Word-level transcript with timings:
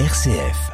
RCF. 0.00 0.72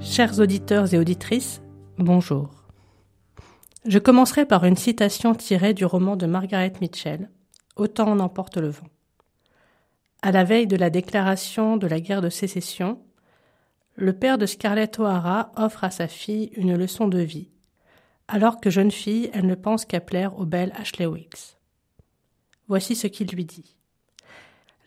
Chers 0.00 0.40
auditeurs 0.40 0.92
et 0.92 0.98
auditrices, 0.98 1.62
bonjour. 1.98 2.50
Je 3.86 4.00
commencerai 4.00 4.44
par 4.44 4.64
une 4.64 4.74
citation 4.74 5.36
tirée 5.36 5.72
du 5.72 5.84
roman 5.84 6.16
de 6.16 6.26
Margaret 6.26 6.72
Mitchell, 6.80 7.30
Autant 7.76 8.08
en 8.08 8.18
emporte 8.18 8.56
le 8.56 8.70
vent. 8.70 8.88
À 10.22 10.32
la 10.32 10.42
veille 10.42 10.66
de 10.66 10.74
la 10.74 10.90
déclaration 10.90 11.76
de 11.76 11.86
la 11.86 12.00
guerre 12.00 12.22
de 12.22 12.28
sécession, 12.28 13.00
le 13.94 14.14
père 14.14 14.36
de 14.36 14.46
Scarlett 14.46 14.98
O'Hara 14.98 15.52
offre 15.54 15.84
à 15.84 15.92
sa 15.92 16.08
fille 16.08 16.50
une 16.56 16.76
leçon 16.76 17.06
de 17.06 17.20
vie 17.20 17.50
alors 18.28 18.60
que 18.60 18.70
jeune 18.70 18.90
fille, 18.90 19.30
elle 19.32 19.46
ne 19.46 19.54
pense 19.54 19.84
qu'à 19.84 20.00
plaire 20.00 20.38
au 20.38 20.44
bel 20.44 20.72
Ashley 20.76 21.06
Wicks. 21.06 21.56
Voici 22.68 22.96
ce 22.96 23.06
qu'il 23.06 23.28
lui 23.28 23.44
dit. 23.44 23.76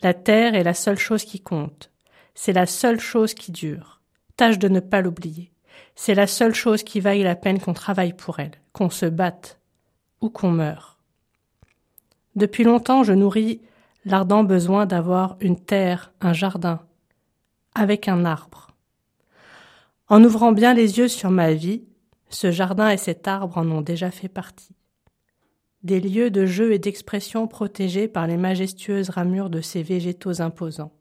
La 0.01 0.13
terre 0.13 0.55
est 0.55 0.63
la 0.63 0.73
seule 0.73 0.97
chose 0.97 1.23
qui 1.23 1.39
compte. 1.39 1.91
C'est 2.33 2.53
la 2.53 2.65
seule 2.65 2.99
chose 2.99 3.33
qui 3.33 3.51
dure. 3.51 4.01
Tâche 4.37 4.59
de 4.59 4.67
ne 4.67 4.79
pas 4.79 5.01
l'oublier. 5.01 5.51
C'est 5.95 6.15
la 6.15 6.27
seule 6.27 6.55
chose 6.55 6.83
qui 6.83 6.99
vaille 6.99 7.23
la 7.23 7.35
peine 7.35 7.59
qu'on 7.59 7.73
travaille 7.73 8.13
pour 8.13 8.39
elle, 8.39 8.53
qu'on 8.73 8.89
se 8.89 9.05
batte 9.05 9.59
ou 10.21 10.29
qu'on 10.29 10.51
meure. 10.51 10.97
Depuis 12.35 12.63
longtemps, 12.63 13.03
je 13.03 13.13
nourris 13.13 13.61
l'ardent 14.05 14.43
besoin 14.43 14.85
d'avoir 14.85 15.35
une 15.41 15.59
terre, 15.59 16.13
un 16.21 16.33
jardin, 16.33 16.79
avec 17.75 18.07
un 18.07 18.23
arbre. 18.23 18.71
En 20.07 20.23
ouvrant 20.23 20.51
bien 20.51 20.73
les 20.73 20.97
yeux 20.97 21.07
sur 21.07 21.31
ma 21.31 21.53
vie, 21.53 21.83
ce 22.29 22.51
jardin 22.51 22.89
et 22.89 22.97
cet 22.97 23.27
arbre 23.27 23.57
en 23.57 23.69
ont 23.71 23.81
déjà 23.81 24.11
fait 24.11 24.29
partie. 24.29 24.75
Des 25.83 25.99
lieux 25.99 26.29
de 26.29 26.45
jeu 26.45 26.73
et 26.73 26.79
d'expression 26.79 27.47
protégés 27.47 28.07
par 28.07 28.27
les 28.27 28.37
majestueuses 28.37 29.09
ramures 29.09 29.49
de 29.49 29.61
ces 29.61 29.81
végétaux 29.81 30.41
imposants. 30.41 30.93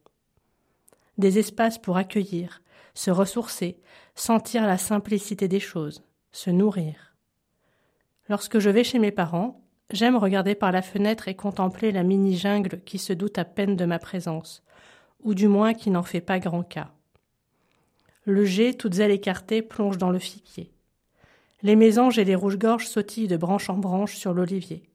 Des 1.18 1.38
espaces 1.38 1.78
pour 1.78 1.96
accueillir, 1.96 2.62
se 2.94 3.10
ressourcer, 3.10 3.78
sentir 4.14 4.66
la 4.66 4.78
simplicité 4.78 5.48
des 5.48 5.60
choses, 5.60 6.02
se 6.32 6.50
nourrir. 6.50 7.16
Lorsque 8.28 8.58
je 8.58 8.70
vais 8.70 8.84
chez 8.84 8.98
mes 8.98 9.10
parents, 9.10 9.64
j'aime 9.90 10.16
regarder 10.16 10.54
par 10.54 10.70
la 10.70 10.82
fenêtre 10.82 11.28
et 11.28 11.34
contempler 11.34 11.92
la 11.92 12.04
mini-jungle 12.04 12.80
qui 12.84 12.98
se 12.98 13.12
doute 13.12 13.38
à 13.38 13.44
peine 13.44 13.76
de 13.76 13.84
ma 13.84 13.98
présence, 13.98 14.62
ou 15.20 15.34
du 15.34 15.48
moins 15.48 15.74
qui 15.74 15.90
n'en 15.90 16.02
fait 16.02 16.20
pas 16.20 16.38
grand 16.38 16.62
cas. 16.62 16.92
Le 18.24 18.44
jet, 18.44 18.74
toutes 18.74 18.98
elles 18.98 19.10
écartées, 19.10 19.62
plonge 19.62 19.98
dans 19.98 20.10
le 20.10 20.18
fiquier. 20.18 20.72
Les 21.62 21.76
mésanges 21.76 22.18
et 22.18 22.24
les 22.24 22.34
rouges-gorges 22.34 22.86
sautillent 22.86 23.28
de 23.28 23.36
branche 23.36 23.68
en 23.68 23.76
branche 23.76 24.16
sur 24.16 24.32
l'olivier. 24.32 24.88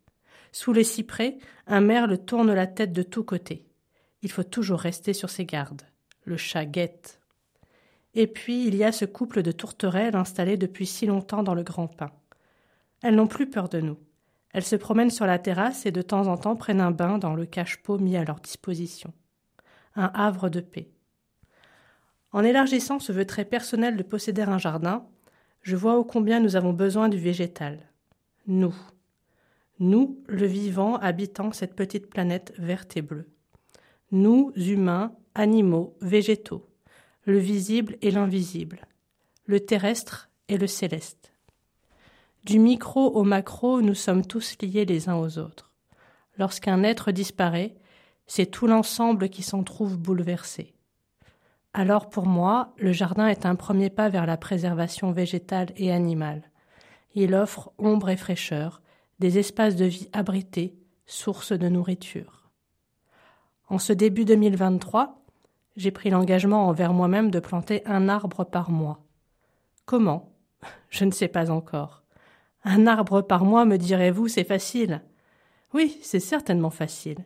Sous 0.52 0.72
les 0.72 0.84
cyprès, 0.84 1.38
un 1.68 1.82
merle 1.82 2.18
tourne 2.18 2.54
la 2.54 2.68
tête 2.68 2.94
de 2.94 3.04
tous 3.04 3.24
côtés. 3.24 3.66
Il 4.22 4.32
faut 4.32 4.44
toujours 4.44 4.80
rester 4.80 5.14
sur 5.14 5.30
ses 5.30 5.46
gardes. 5.46 5.82
Le 6.24 6.38
chat 6.38 6.66
guette. 6.66 7.20
Et 8.14 8.28
puis 8.28 8.66
il 8.66 8.76
y 8.76 8.84
a 8.84 8.92
ce 8.92 9.06
couple 9.06 9.42
de 9.42 9.52
tourterelles 9.52 10.16
installées 10.16 10.56
depuis 10.56 10.86
si 10.86 11.06
longtemps 11.06 11.44
dans 11.44 11.56
le 11.56 11.64
grand 11.64 11.88
pin. 11.88 12.12
Elles 13.02 13.16
n'ont 13.16 13.28
plus 13.28 13.50
peur 13.50 13.68
de 13.68 13.82
nous. 13.82 13.98
Elles 14.54 14.64
se 14.64 14.76
promènent 14.76 15.10
sur 15.10 15.26
la 15.26 15.40
terrasse 15.40 15.86
et 15.86 15.92
de 15.92 16.02
temps 16.02 16.28
en 16.28 16.38
temps 16.38 16.56
prennent 16.56 16.80
un 16.80 16.92
bain 16.92 17.18
dans 17.18 17.34
le 17.34 17.46
cache-pot 17.46 17.98
mis 17.98 18.16
à 18.16 18.24
leur 18.24 18.40
disposition. 18.40 19.12
Un 19.96 20.12
havre 20.14 20.50
de 20.50 20.62
paix. 20.62 20.90
En 22.32 22.44
élargissant 22.44 23.00
ce 23.00 23.12
vœu 23.12 23.26
très 23.26 23.46
personnel 23.46 23.98
de 23.98 24.04
posséder 24.04 24.44
un 24.44 24.60
jardin, 24.60 25.06
je 25.64 25.78
vois 25.78 25.98
ô 25.98 26.04
combien 26.04 26.40
nous 26.40 26.56
avons 26.56 26.74
besoin 26.74 27.10
du 27.10 27.18
végétal. 27.18 27.80
Nous. 28.48 28.76
Nous, 29.80 30.22
le 30.28 30.46
vivant, 30.46 30.98
habitant 30.98 31.52
cette 31.52 31.76
petite 31.76 32.10
planète 32.10 32.54
verte 32.58 32.96
et 32.98 33.02
bleue. 33.02 33.30
Nous, 34.12 34.52
humains, 34.56 35.16
animaux, 35.34 35.98
végétaux, 36.02 36.68
le 37.24 37.40
visible 37.40 37.98
et 38.02 38.12
l'invisible, 38.12 38.86
le 39.46 39.62
terrestre 39.62 40.30
et 40.50 40.58
le 40.58 40.68
céleste. 40.68 41.34
Du 42.44 42.60
micro 42.60 43.08
au 43.08 43.24
macro, 43.24 43.82
nous 43.82 43.96
sommes 43.96 44.26
tous 44.26 44.58
liés 44.62 44.86
les 44.86 45.08
uns 45.08 45.16
aux 45.16 45.38
autres. 45.40 45.72
Lorsqu'un 46.38 46.84
être 46.84 47.12
disparaît, 47.12 47.76
c'est 48.28 48.48
tout 48.48 48.68
l'ensemble 48.68 49.30
qui 49.30 49.44
s'en 49.44 49.64
trouve 49.64 49.98
bouleversé. 49.98 50.74
Alors 51.74 52.10
pour 52.10 52.28
moi, 52.28 52.72
le 52.78 52.92
jardin 52.92 53.28
est 53.28 53.48
un 53.48 53.56
premier 53.56 53.90
pas 53.90 54.08
vers 54.08 54.28
la 54.28 54.38
préservation 54.38 55.12
végétale 55.12 55.70
et 55.76 55.92
animale. 55.92 56.44
Il 57.16 57.34
offre 57.34 57.72
ombre 57.80 58.10
et 58.10 58.18
fraîcheur, 58.18 58.82
des 59.20 59.40
espaces 59.40 59.76
de 59.76 59.86
vie 59.86 60.08
abrités, 60.14 60.76
source 61.08 61.52
de 61.52 61.68
nourriture. 61.70 62.52
En 63.70 63.80
ce 63.80 63.92
début 63.92 64.24
2023, 64.24 65.24
j'ai 65.76 65.90
pris 65.90 66.12
l'engagement 66.12 66.68
envers 66.68 66.94
moi-même 66.94 67.32
de 67.32 67.40
planter 67.40 67.82
un 67.88 68.08
arbre 68.08 68.44
par 68.44 68.70
mois. 68.70 69.00
Comment? 69.86 70.32
Je 70.90 71.06
ne 71.06 71.12
sais 71.12 71.28
pas 71.28 71.50
encore. 71.50 72.04
Un 72.64 72.86
arbre 72.86 73.22
par 73.22 73.46
mois, 73.46 73.66
me 73.66 73.78
direz-vous, 73.78 74.28
c'est 74.28 74.44
facile? 74.44 75.02
Oui, 75.74 75.98
c'est 76.04 76.20
certainement 76.20 76.70
facile. 76.70 77.26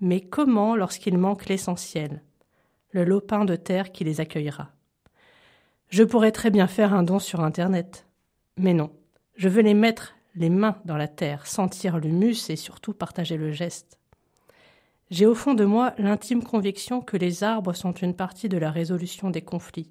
Mais 0.00 0.20
comment 0.20 0.76
lorsqu'il 0.76 1.18
manque 1.18 1.46
l'essentiel? 1.46 2.22
Le 2.90 3.04
lopin 3.04 3.44
de 3.44 3.56
terre 3.56 3.92
qui 3.92 4.04
les 4.04 4.20
accueillera. 4.20 4.70
Je 5.88 6.04
pourrais 6.04 6.32
très 6.32 6.50
bien 6.50 6.66
faire 6.66 6.92
un 6.92 7.02
don 7.02 7.18
sur 7.18 7.40
Internet. 7.40 8.06
Mais 8.56 8.74
non, 8.74 8.90
je 9.36 9.48
veux 9.48 9.62
les 9.62 9.74
mettre 9.74 10.14
les 10.34 10.50
mains 10.50 10.76
dans 10.84 10.96
la 10.96 11.08
terre, 11.08 11.46
sentir 11.46 11.98
l'humus 11.98 12.50
et 12.50 12.56
surtout 12.56 12.92
partager 12.92 13.36
le 13.36 13.52
geste. 13.52 13.98
J'ai 15.10 15.26
au 15.26 15.34
fond 15.34 15.54
de 15.54 15.64
moi 15.64 15.94
l'intime 15.96 16.44
conviction 16.44 17.00
que 17.00 17.16
les 17.16 17.42
arbres 17.42 17.72
sont 17.72 17.92
une 17.92 18.14
partie 18.14 18.48
de 18.48 18.58
la 18.58 18.70
résolution 18.70 19.30
des 19.30 19.40
conflits, 19.40 19.90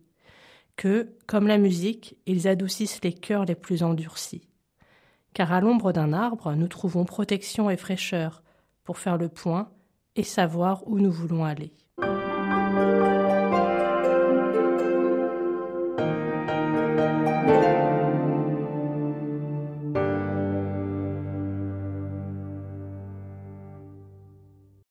que, 0.76 1.16
comme 1.26 1.48
la 1.48 1.58
musique, 1.58 2.18
ils 2.28 2.48
adoucissent 2.48 3.04
les 3.04 3.14
cœurs 3.14 3.46
les 3.46 3.56
plus 3.56 3.82
endurcis. 3.82 4.48
Car 5.34 5.52
à 5.52 5.60
l'ombre 5.60 5.92
d'un 5.92 6.14
arbre, 6.14 6.54
nous 6.54 6.68
trouvons 6.68 7.04
protection 7.04 7.70
et 7.70 7.78
fraîcheur 7.78 8.44
pour 8.84 9.00
faire 9.00 9.18
le 9.18 9.30
point 9.30 9.72
et 10.16 10.24
savoir 10.24 10.88
où 10.88 11.00
nous 11.00 11.12
voulons 11.12 11.44
aller. 11.44 11.74
thank 12.78 13.08
you 13.08 13.17